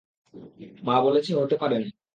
মা 0.83 0.95
বলেছে 1.01 1.31
হতে 1.35 1.55
পারে 1.57 1.75
না। 1.75 1.87